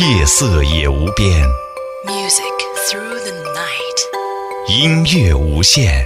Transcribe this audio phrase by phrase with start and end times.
[0.00, 1.48] 夜色也无边
[2.04, 2.42] ，Music
[2.88, 4.00] through the night。
[4.68, 6.04] 音乐无限。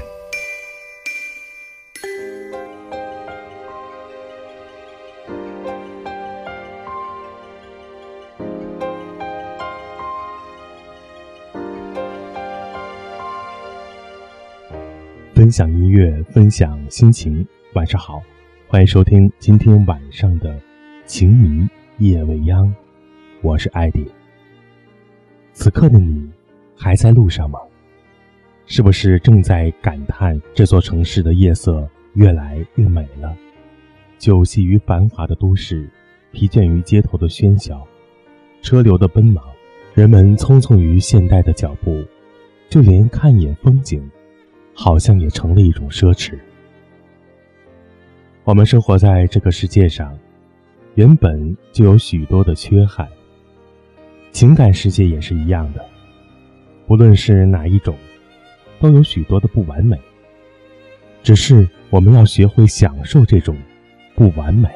[15.34, 17.47] 分享音乐，分享心情。
[17.72, 18.20] 晚上好，
[18.66, 20.50] 欢迎收听今天晚上的
[21.06, 21.66] 《情迷
[21.97, 22.66] 夜未央》，
[23.41, 24.05] 我是艾迪。
[25.53, 26.28] 此刻的你
[26.77, 27.58] 还在路上吗？
[28.67, 33.37] 是不是正在感叹这座城市的夜色越来越美了？
[34.19, 35.88] 久息于繁华的都市，
[36.32, 37.87] 疲倦于街头的喧嚣，
[38.60, 39.44] 车流的奔忙，
[39.94, 42.04] 人们匆匆于现代的脚步，
[42.69, 44.09] 就连看一眼风景。
[44.81, 46.38] 好像也成了一种奢侈。
[48.44, 50.16] 我们生活在这个世界上，
[50.94, 53.09] 原本就有许多的缺憾。
[54.33, 55.84] 情感世界也是一样的，
[56.87, 57.97] 不论是哪一种，
[58.81, 59.99] 都有许多的不完美。
[61.22, 63.56] 只是我们要学会享受这种
[64.15, 64.69] 不完美。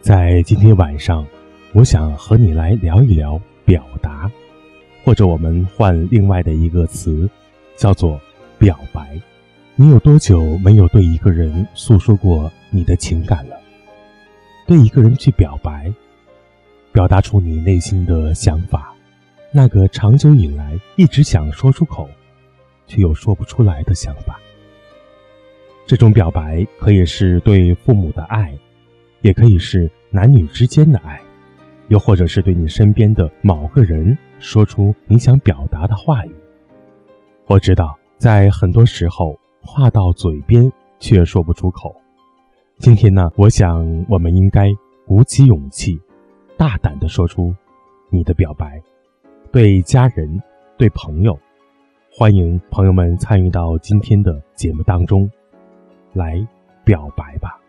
[0.00, 1.26] 在今天晚上，
[1.72, 4.30] 我想和你来聊一聊表达，
[5.04, 7.28] 或者我们换另外的一个词，
[7.76, 8.20] 叫做。
[8.56, 9.20] 表白，
[9.74, 13.56] 你有多久没有对一个人诉说过你的情感了？
[14.64, 15.92] 对一个人去表白，
[16.94, 18.94] 表达出你内心的想法，
[19.50, 22.08] 那个长久以来一直想说出口，
[22.86, 24.38] 却又说不出来的想法。
[25.86, 28.56] 这种表白可以是对父母的爱，
[29.22, 31.20] 也可以是男女之间的爱，
[31.88, 36.34] 又或者是对你身边的某个人说出你想表达的话语。
[37.46, 37.98] 我知道。
[38.16, 41.94] 在很多时候，话到嘴边却说不出口。
[42.78, 44.68] 今天呢，我想我们应该
[45.04, 46.00] 鼓起勇气，
[46.56, 47.52] 大胆地说出
[48.10, 48.80] 你的表白，
[49.50, 50.40] 对家人、
[50.76, 51.36] 对朋友。
[52.12, 55.28] 欢迎朋友们参与到今天的节目当中，
[56.12, 56.46] 来
[56.84, 57.60] 表白吧。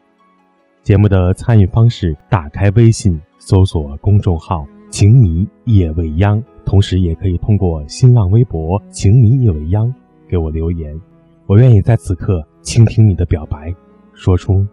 [0.83, 9.91] 节目的参与方式：打开微信，搜索公众号“情迷夜未央”，同时也可以通过新浪微博“情迷夜未央”。
[10.29, 10.99] 给我留言，
[11.47, 13.73] 我愿意在此刻倾听你的表白，
[14.13, 14.65] 说出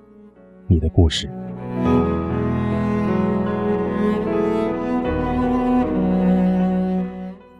[0.66, 1.30] 你的故事。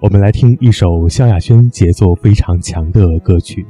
[0.02, 3.64] 我们来听一首萧亚轩节奏非常强的歌曲。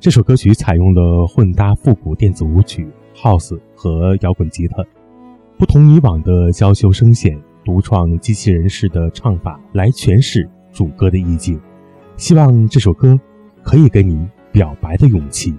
[0.00, 4.82] 这首歌曲采用了混搭复古电子舞曲、house 和摇滚吉他，
[5.58, 11.60] 不同以往的娇羞声线，独创机器人式的唱法来诠释主歌的意境。
[12.16, 13.14] 希望这首歌。
[13.62, 15.52] 可以给你表白的勇气，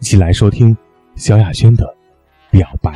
[0.00, 0.74] 一起来收听
[1.14, 1.84] 萧亚轩的
[2.50, 2.90] 《表白》。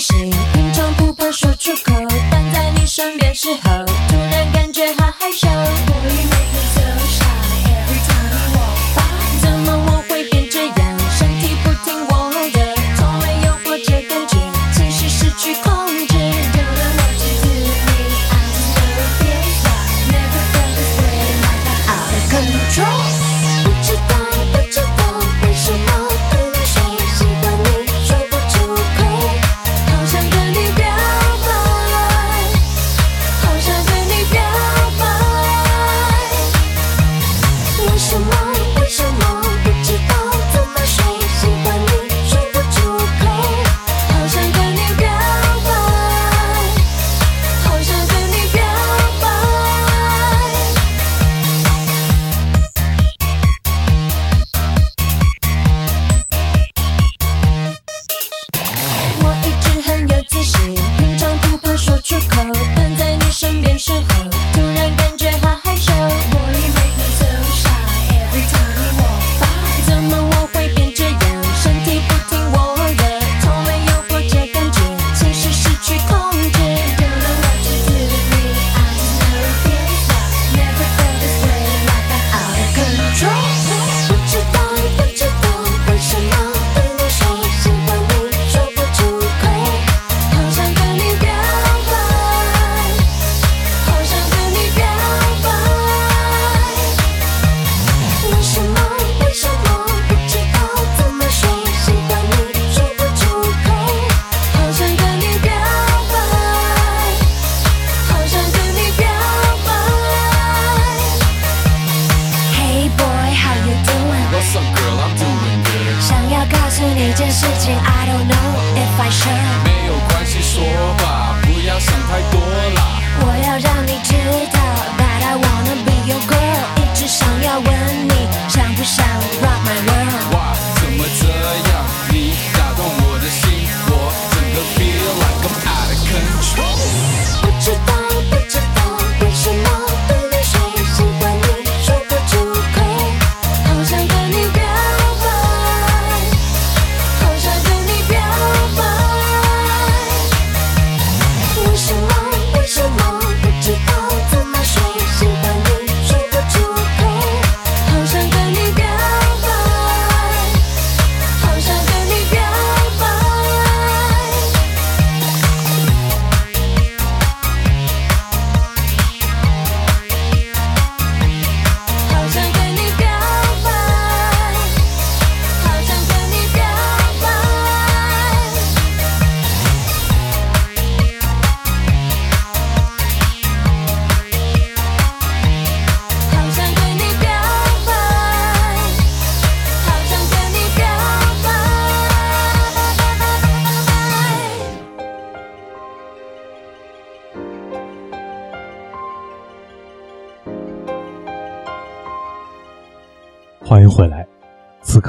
[0.00, 1.92] 很有自信，平常不怕说出口，
[2.30, 5.89] 但在你身边时候，突然感觉好害羞。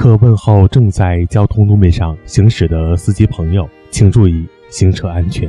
[0.02, 5.48] 可问候正在交通路面上行驶的司机朋友，请注意行车安全。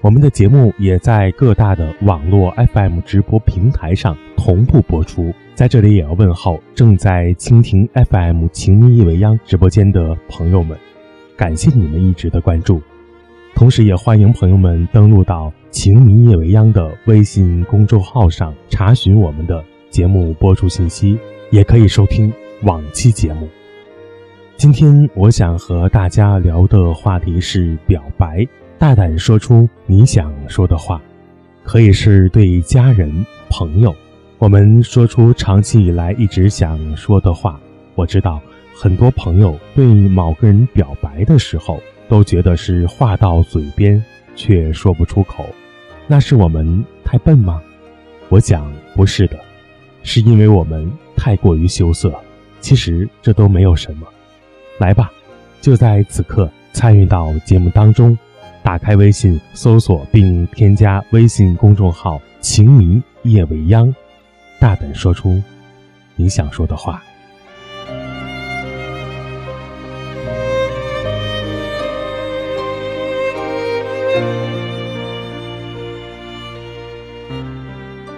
[0.00, 5.34] 我们的节目也在各大的网络 FM 直播平台上同步播出。
[5.52, 10.78] 在这里也要问候正在蜻蜓 FM《情迷夜未央》直播间的朋友们，
[11.36, 12.80] 感谢你们一直的关注。
[13.56, 19.60] 同时，也欢迎朋友们登录到“情迷夜未央”的微信公众号上查询我们的
[19.90, 21.18] 节目播出信息，
[21.50, 23.48] 也可以收听往期节目。
[24.58, 28.44] 今天我想和大家聊的话题是表白，
[28.76, 31.00] 大胆说出你想说的话，
[31.62, 33.94] 可以是对家人、朋友，
[34.36, 37.60] 我们说出长期以来一直想说的话。
[37.94, 38.42] 我知道
[38.74, 41.80] 很多朋友对某个人表白的时候。
[42.08, 44.02] 都觉得是话到嘴边，
[44.34, 45.44] 却说不出口，
[46.06, 47.62] 那是我们太笨吗？
[48.30, 49.38] 我想不是的，
[50.02, 52.10] 是因为我们太过于羞涩。
[52.60, 54.06] 其实这都没有什么。
[54.78, 55.10] 来吧，
[55.60, 58.16] 就在此刻参与到节目当中，
[58.62, 63.92] 打开微信搜索并添加微信公众号“情迷夜未央”，
[64.60, 65.42] 大胆说出
[66.14, 67.02] 你想说的话。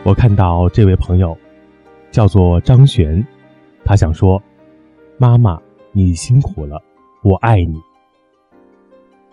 [0.02, 1.36] 我看到这位朋友，
[2.10, 3.24] 叫做张璇，
[3.84, 4.42] 他想说
[5.18, 5.60] ：“妈妈，
[5.92, 6.80] 你辛苦了，
[7.22, 7.80] 我爱你。”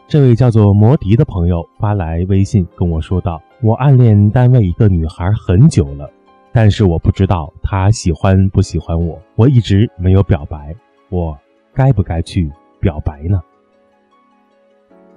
[0.08, 6.10] 这位叫做摩迪的朋友发来微信跟我说道：“我暗恋单位一个女孩很久了，
[6.52, 10.76] 但是我不知道她喜欢不喜欢我，我一直没有表白，
[11.10, 11.38] 我
[11.74, 13.42] 该不该去表白呢？”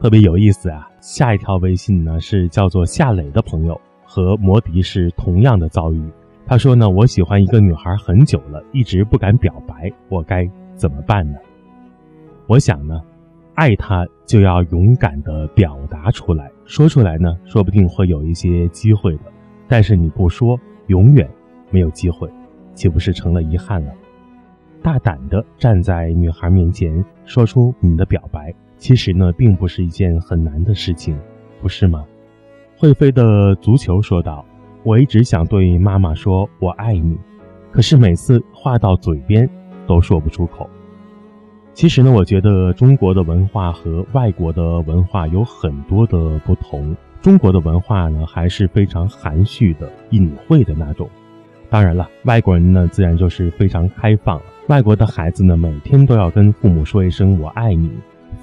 [0.01, 0.89] 特别有意思啊！
[1.01, 3.81] 下一条微信呢是叫做夏磊的朋友。
[4.13, 6.03] 和摩迪是同样的遭遇。
[6.45, 11.39] 他说呢，我喜欢一个女孩很久了，一直不敢表白，我该怎么办呢？
[12.47, 12.99] 我想呢，
[13.55, 19.25] 爱他就要勇敢的表达出来，说出来呢，说不定会有一些机会的。
[19.69, 21.29] 但是你不说，永远
[21.71, 22.31] 没有机会，
[22.75, 23.93] 岂不是成了遗憾了？
[24.83, 31.15] 大胆的站在女孩面前说出你的表白，其实呢，并不是一件很难的事情，
[31.61, 32.07] 不是吗？
[32.79, 34.43] 会飞的足球说道
[34.83, 37.19] ：“我一直想对妈妈说我爱你，
[37.71, 39.47] 可是每次话到嘴边
[39.91, 40.71] 都说不出口。
[41.75, 46.97] 其实呢，我觉得中国的文化和外国的文化有很多的不同。
[47.21, 51.11] 中国的文化呢，还是非常含蓄的、隐晦的那种。
[51.69, 54.41] 当然了，外国人呢，自然就是非常开放。
[54.69, 57.91] 外国的孩子呢，每天都要跟父母说一声我爱你，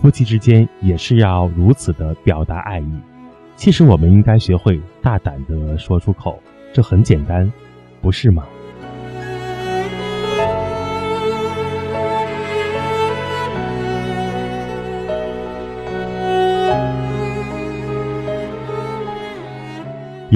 [0.01, 2.92] 夫妻之间也是要如此的表达爱意。”
[3.56, 6.39] 其实我们应该学会大胆的说出口，
[6.74, 7.50] 这很简单，
[8.01, 8.44] 不是吗？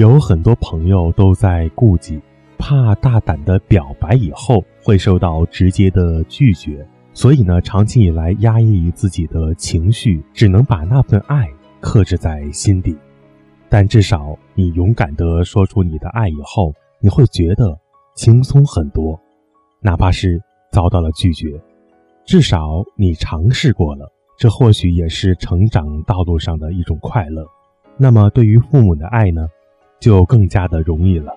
[0.02, 2.20] 有很多朋友都在顾忌，
[2.58, 11.48] 怕大胆的表白以后会受到直接的拒绝，所以呢，长期以来压抑自己的情绪，只能把那份爱
[11.80, 12.98] 克制在心底。
[13.68, 17.78] 但至少你勇敢地说出你的爱以后，你会觉得
[18.16, 19.16] 轻松很多，
[19.80, 20.42] 哪怕是
[20.72, 21.46] 遭到了拒绝，
[22.26, 27.46] 至少你尝试过了，这或许也是成长道路上的一种快乐。
[27.96, 29.46] 那么对于父母的爱呢，
[30.02, 31.32] 就更加的容易了。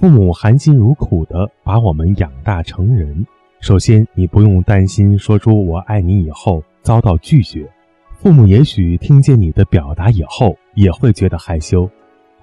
[0.00, 3.26] 父母含辛茹苦的把我们养大成人，
[3.60, 7.70] 首先你不用担心说出我爱你以后遭到拒绝。
[8.14, 11.88] 父母也许听见你的表达以后也会觉得害羞，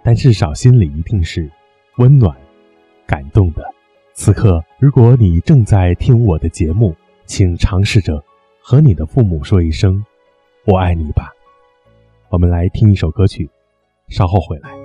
[0.04, 1.50] 但至少心里一定是
[1.98, 2.38] 温暖、
[3.08, 3.66] 感动的。
[4.14, 8.24] 此刻，如果你正在听我的节目，请尝试着
[8.62, 10.06] 和你的父母说一声
[10.68, 11.32] “我爱你”吧。
[12.30, 13.50] 我们来听一首歌曲，
[14.10, 14.79] 稍后回来。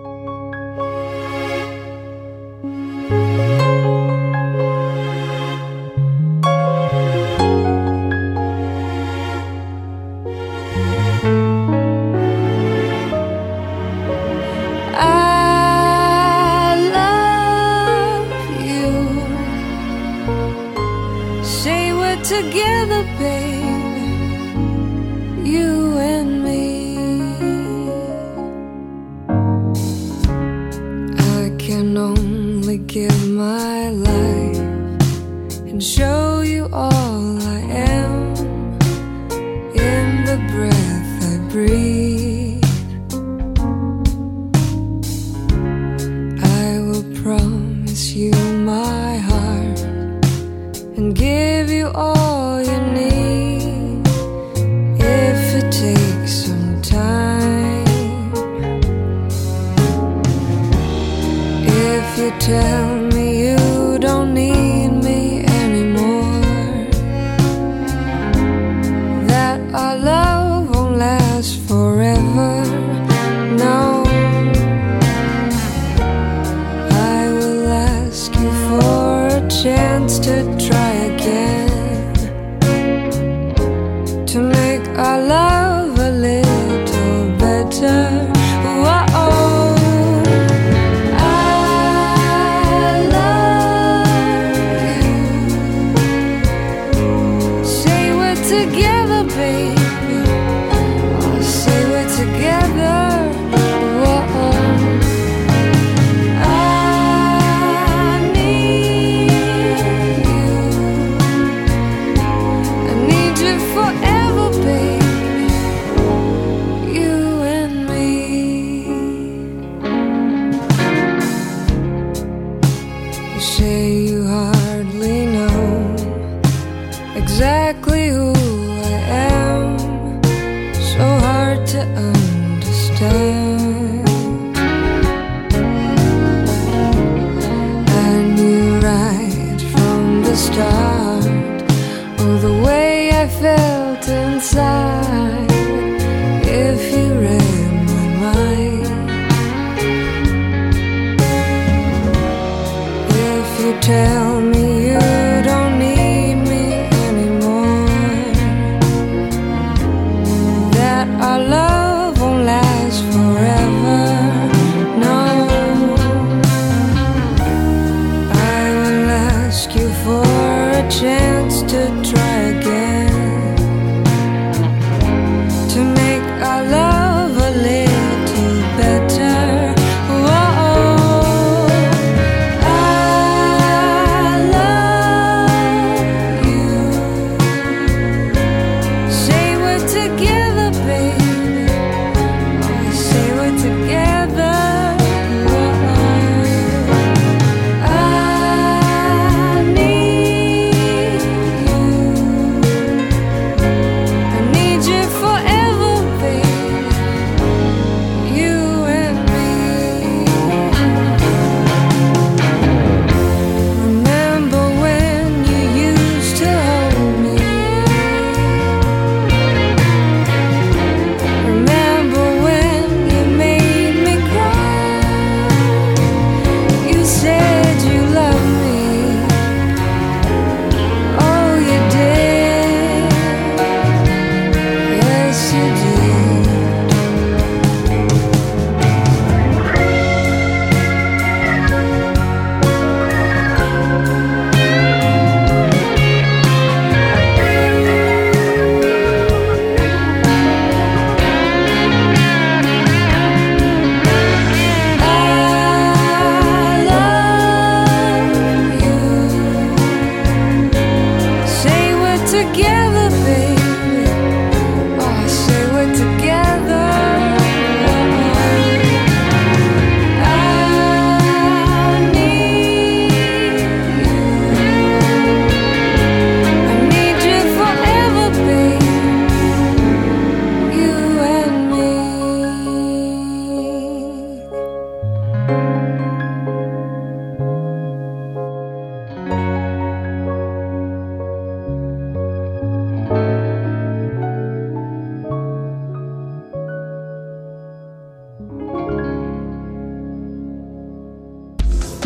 [62.25, 63.04] you tell.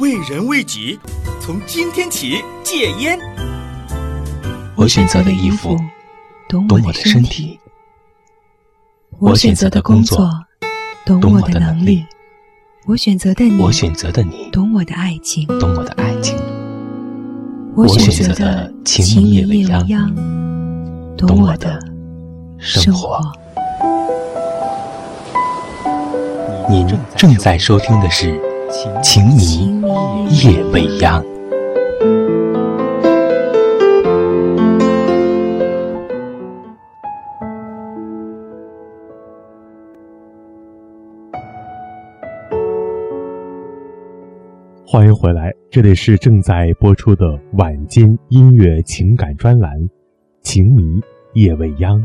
[0.00, 0.98] 为人为己，
[1.40, 3.18] 从今天起戒烟。
[4.76, 5.76] 我选择的衣服
[6.48, 7.58] 懂我的身体，
[9.18, 10.30] 我选择的工作
[11.04, 12.04] 懂我的能力，
[12.86, 16.36] 我选择的你，我选择的你懂我的爱情，懂我的爱情，
[17.74, 20.14] 我选择的情迷夜未央，
[21.16, 21.80] 懂我的
[22.58, 23.20] 生活。
[26.70, 28.38] 您正在收听的是
[29.00, 29.77] 《情迷
[30.30, 31.22] 夜未央》。
[44.86, 49.72] 欢迎回来，这里是正在播出的晚间音乐情感专栏
[50.42, 51.00] 《情迷
[51.32, 51.98] 夜未央》，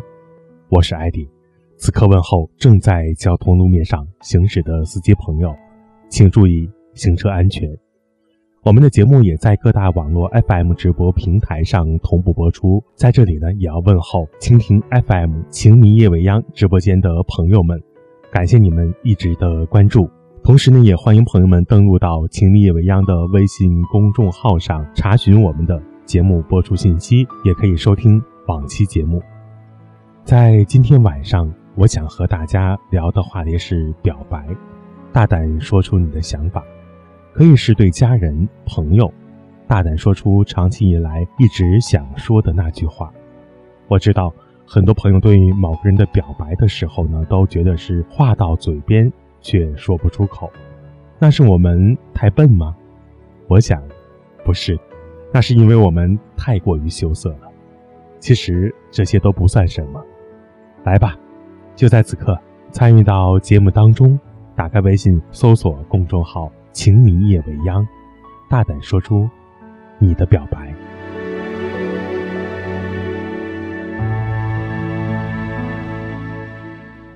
[0.70, 1.28] 我是艾迪。
[1.76, 5.54] 此刻问候正在交通路面上行驶的司机朋友，
[6.08, 7.70] 请注意行车安全。
[8.64, 17.78] 我们的节目也在各大网络 FM 直播平台上同步播出，在这里呢，也要问候蜻蜓 FM《情迷夜未央》直播间的朋友们，
[18.32, 20.10] 感谢你们一直的关注。
[20.42, 29.22] 同时呢，也欢迎朋友们登录到“情迷夜未央”的微信公众号上查询我们的节目播出信息，也可以收听往期节目。
[30.24, 34.48] 在今天晚上，我想和大家聊的话题是表白，
[35.12, 36.64] 大胆说出你的想法，
[37.34, 39.12] 可以是对家人、朋友，
[39.68, 43.12] 大胆说出长期以来一直想说的那句话。
[43.88, 44.34] 我知道
[44.66, 49.12] 很多朋友对某个人的表白的时候呢，都觉得是话到嘴边。
[49.46, 50.50] 却说不出口，
[51.20, 52.74] 那是我们太笨吗？
[53.50, 53.84] 我想，
[54.46, 54.80] 不是，
[55.34, 57.52] 那是因为我们太过于羞涩了。
[58.20, 60.02] 其实这些都不算什么。
[60.86, 61.20] 来吧，
[61.76, 62.40] 就在此刻，
[62.72, 64.18] 参与到节目当中，
[64.56, 67.88] 打开微信搜索公众号“情迷夜未央”，
[68.50, 69.30] 大胆说出
[70.00, 70.74] 你的表白。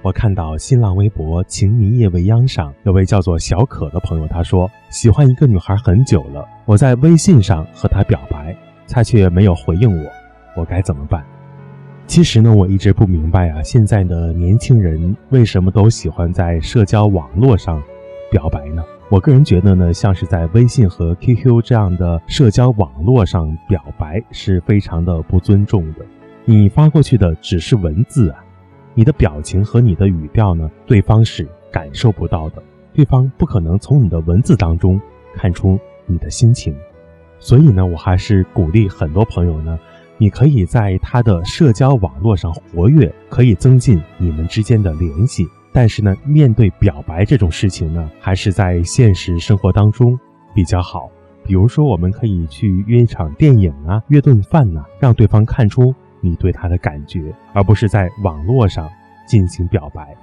[0.03, 8.55] 我看到新浪微博“情迷夜未央”上有位叫做小可的朋友，他说喜欢一个女孩很久了，我在微信上和她表白，
[8.87, 10.09] 她却没有回应我，
[10.55, 11.25] 我该怎么办？
[12.05, 17.83] 其实呢，我一直不明白啊，现在的年轻人为什么都喜欢在社交网络上
[18.31, 18.81] 表白呢？
[19.09, 26.05] 我个人觉得呢，像是在微信和 QQ 这样的社交网络上表白是非常的不尊重的，
[26.43, 28.43] 你发过去的只是文字啊。
[28.93, 32.61] 你的表情和你的语调呢，对方是感受不到的，
[32.93, 34.99] 对方不可能从你的文字当中
[35.33, 36.75] 看出你的心情，
[37.39, 39.79] 所以呢，我还是鼓励很多朋友呢，
[40.17, 50.19] 你可以在他的社交网络上活跃，可以增进你们之间的联系，但是呢，面对表白这种事情呢，还是在现实生活当中
[50.51, 51.07] 比较好。
[51.45, 55.93] 比如说，我们可以去约一场电影啊，约顿饭呐，让对方看出。
[56.19, 58.89] 你对他的感觉，而不是在网络上
[59.27, 60.17] 进行表白。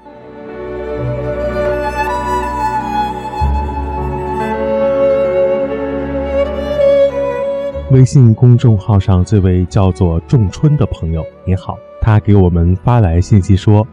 [7.93, 13.87] 微信公众号上这位叫做仲春的朋友，你好，他给我们发来信息说：“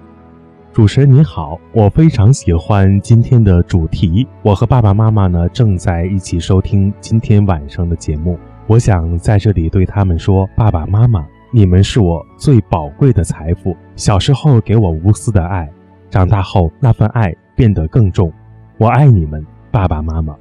[0.73, 13.75] 主持人你好，我非常喜欢今天的主题，我和爸爸妈妈呢正在一起收听今天晚上的节目，我想在这里对他们说，爸爸妈妈。”你们是我最宝贵的财富。
[13.97, 15.69] 小时候给我无私的爱，
[16.10, 18.31] 长大后那份爱变得更重。
[18.77, 20.34] 我爱你们，爸爸妈妈。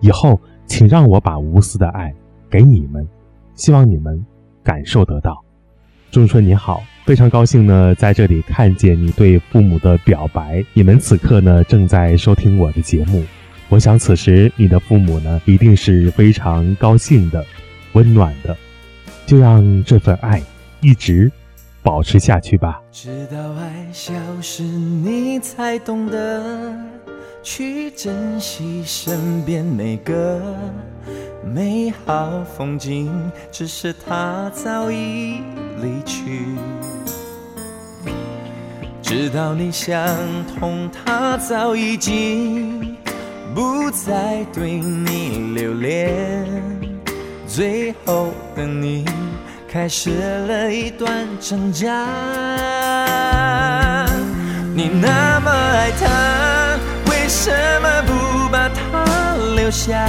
[0.00, 2.10] 以后请让我把无私的爱
[2.48, 3.06] 给你们，
[3.54, 4.24] 希望你们
[4.62, 5.44] 感受得到。
[6.10, 10.64] 仲春你好，非常高兴呢，在这里看见你对父母的表白。
[10.72, 13.22] 你们此刻呢正在收听我的节目，
[13.68, 17.44] 我想此时你的父母呢一定是非常高兴的，
[17.92, 18.56] 温暖的。
[19.26, 20.42] 就让这份爱。
[20.80, 21.32] 一直
[21.82, 22.78] 保持下去吧。
[22.92, 24.12] 直到爱消
[24.42, 26.44] 失，你才懂得
[27.42, 30.42] 去珍惜身边每个
[31.52, 33.10] 美好风景。
[33.50, 35.42] 只是他早已
[35.80, 36.46] 离去，
[39.02, 40.06] 直到你想
[40.58, 42.96] 通，他早已经
[43.54, 46.46] 不再对你留恋。
[47.46, 49.04] 最后的你。
[49.66, 50.10] 开始
[50.46, 51.88] 了一段挣扎。
[54.72, 56.78] 你那么爱他，
[57.10, 57.50] 为什
[57.82, 60.08] 么不把他留下？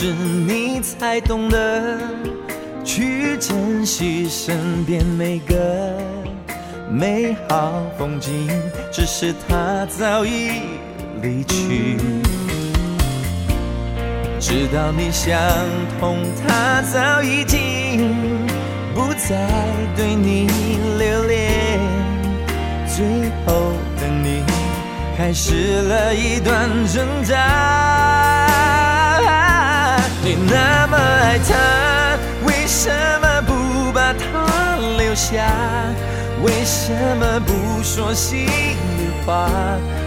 [0.00, 1.98] 是，你才懂得
[2.82, 5.54] 去珍惜身边每个
[6.90, 8.48] 美好风景。
[8.90, 10.62] 只是他早已
[11.20, 11.98] 离去，
[14.40, 15.38] 直到你想
[16.00, 16.16] 通，
[16.48, 18.08] 他早已经
[18.94, 19.46] 不再
[19.94, 20.48] 对你
[20.98, 21.78] 留恋。
[22.86, 23.04] 最
[23.44, 24.42] 后的你
[25.18, 28.89] 开始了一段挣扎。
[30.22, 32.90] 你那么爱他，为什
[33.22, 35.50] 么不把他留下？
[36.42, 39.48] 为什么不说心里话？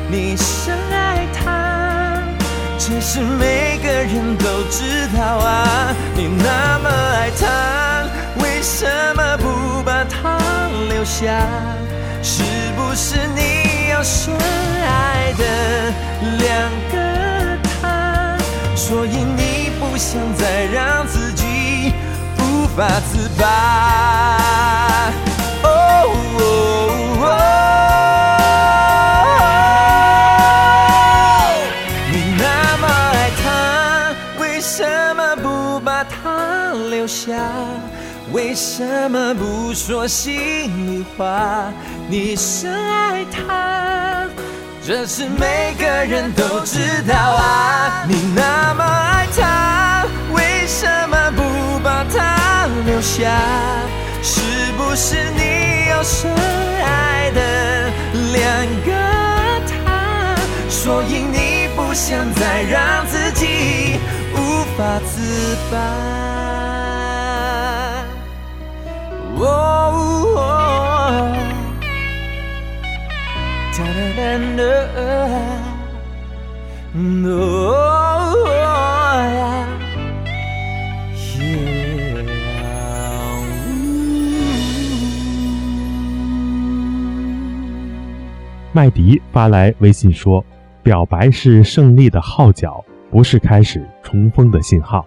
[0.10, 2.22] 你深爱他，
[2.78, 5.96] 这是每个人都知道啊。
[6.16, 8.06] 你那么爱他，
[8.44, 10.38] 为什么不把他
[10.90, 11.48] 留下？
[12.22, 12.44] 是
[12.76, 15.44] 不是你要深爱的
[16.38, 18.38] 两个他？
[18.76, 19.63] 所以你。
[19.90, 21.94] 不想再让自己
[22.40, 23.44] 无法自拔。
[25.64, 25.68] 哦
[32.12, 32.44] 你那
[32.78, 33.46] 么爱他，
[34.40, 34.80] 为什
[35.16, 37.34] 么不把他留下？
[38.32, 40.32] 为什么不说心
[40.88, 41.72] 里话？
[42.10, 44.28] 你深爱他，
[44.86, 48.06] 这是每个人都知道啊。
[48.08, 48.42] 你那
[53.14, 53.30] 下？
[54.24, 54.42] 是
[54.78, 55.42] 不是你
[55.92, 57.40] 有深爱的
[58.34, 58.42] 两
[58.86, 58.90] 个
[59.68, 60.36] 他？
[60.68, 64.00] 所以你不想再让自己
[64.34, 64.38] 无
[64.76, 65.78] 法自拔。
[69.36, 69.46] 哦
[70.36, 70.38] 哦
[73.74, 74.22] 哒哒哒
[74.58, 74.62] 哒
[77.30, 77.30] 哦
[88.76, 90.44] 麦迪发来微信说
[90.82, 95.06] ：“表白是胜利的号角，不是开始冲锋的信号。”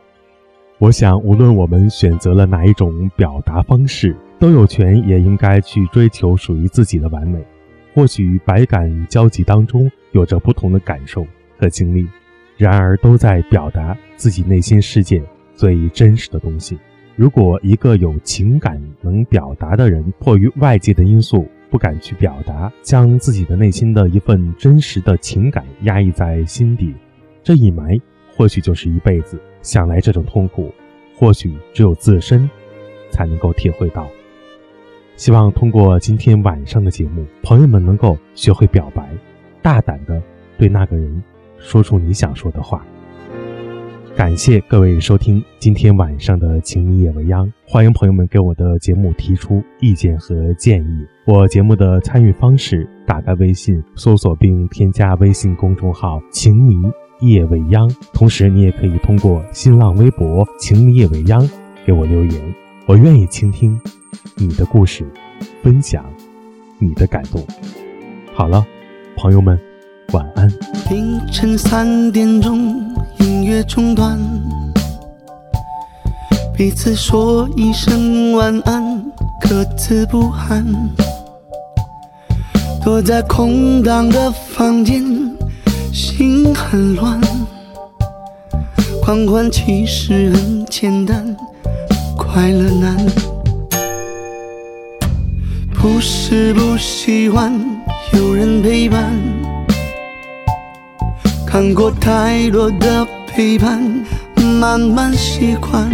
[0.79, 7.44] 我想，无论我们选择了哪一种表达方式，都有权也应该去追求属于自己的完美。
[7.92, 11.26] 或许百感交集当中有着不同的感受
[11.59, 12.07] 和经历，
[12.57, 15.20] 然而都在表达自己内心世界
[15.57, 16.79] 最真实的东西。
[17.16, 26.94] 如果一个有情感能表达的人，迫于外界的因素不敢去表达，将自己的内心的一份真实的情感压抑在心底，
[27.42, 28.00] 这一埋
[28.35, 29.40] 或许就是一辈子。
[29.62, 30.72] 想来这种痛苦，
[31.16, 32.48] 或许只有自身
[33.11, 34.07] 才能够体会到。
[35.16, 39.09] 希望通过今天晚上的节目，朋友们能够学会表白，
[39.61, 40.22] 大胆的
[40.57, 41.22] 对那个人
[41.59, 42.87] 说出你想说的话。
[44.16, 51.07] 感谢各位收听今天晚上的《情迷夜未央》，欢迎朋友们给我的节目提出意见和建议。
[51.26, 56.76] 我节目的参与方式：打开微信，搜索并添加微信公众号“情迷
[57.20, 61.46] 夜未央”，同时你也可以通过新浪微博“情迷夜未央”
[61.85, 62.55] 给我留言，
[62.87, 63.79] 我愿意倾听
[64.35, 65.05] 你的故事，
[65.62, 66.02] 分享
[66.79, 67.46] 你的感动。
[68.33, 68.66] 好了，
[69.14, 69.61] 朋友们，
[70.14, 70.50] 晚安。
[70.88, 72.96] 凌晨三点钟，
[73.27, 74.17] 音乐中断，
[76.57, 79.03] 彼此说一声晚安，
[79.41, 80.65] 各自不寒。
[82.85, 85.05] 躲在空荡的房间，
[85.93, 87.21] 心很乱。
[89.03, 91.37] 狂欢其实很简单，
[92.17, 92.97] 快乐难。
[95.75, 97.53] 不是不喜欢
[98.12, 99.12] 有人陪伴。
[101.45, 103.79] 看过太多的陪伴，
[104.59, 105.90] 慢慢习惯。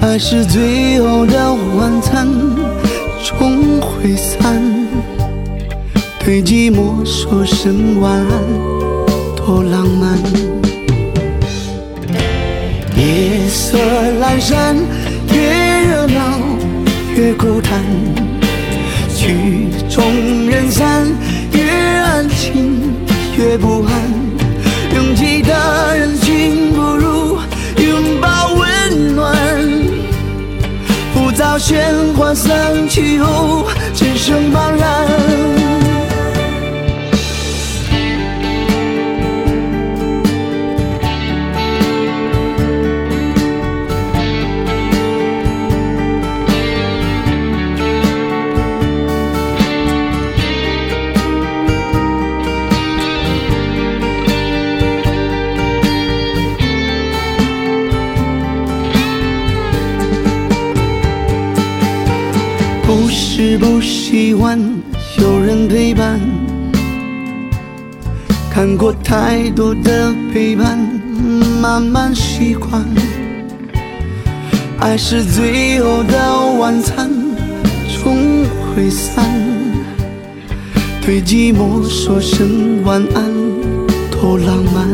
[0.00, 2.26] 爱是最后的晚餐，
[3.22, 4.58] 终会散。
[6.24, 8.26] 对寂寞说声晚安，
[9.36, 10.18] 多浪漫。
[12.96, 13.76] 夜色
[14.18, 14.74] 阑珊，
[15.30, 16.38] 越热闹
[17.14, 17.82] 越孤单，
[19.14, 20.02] 曲终
[20.48, 21.06] 人散，
[21.52, 22.80] 越安静
[23.36, 24.19] 越不安。
[31.60, 35.59] 喧哗散去后，只剩茫然。
[63.60, 64.58] 不喜欢
[65.18, 66.18] 有人陪伴，
[68.50, 70.78] 看过太多的陪伴，
[71.60, 72.82] 慢慢习惯。
[74.78, 77.10] 爱是最后的晚餐，
[78.02, 79.26] 终会散。
[81.02, 83.30] 对寂寞说声晚安，
[84.10, 84.88] 多浪漫。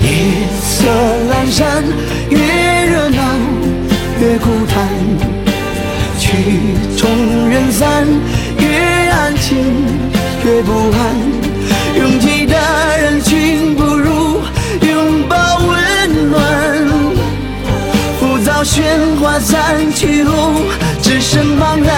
[0.00, 0.88] 夜色
[1.30, 1.84] 阑珊，
[2.30, 2.38] 越
[2.86, 3.22] 热闹
[4.20, 4.88] 越孤单，
[6.34, 6.40] 曲
[6.96, 8.04] 终人散，
[8.58, 9.56] 越安静
[10.44, 10.98] 越不安。
[11.96, 12.56] 拥挤的
[13.00, 14.40] 人群不如
[14.82, 16.42] 拥抱温暖，
[18.18, 18.82] 浮躁喧
[19.20, 20.54] 哗散去后，
[21.00, 21.94] 只剩茫然。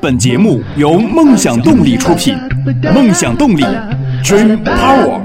[0.00, 2.36] 本节目由梦想动力出品，
[2.94, 3.64] 梦想动力
[4.22, 5.18] ，Dream Power。